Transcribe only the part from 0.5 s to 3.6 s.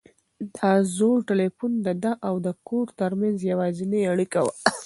دا زوړ تلیفون د ده او د کور تر منځ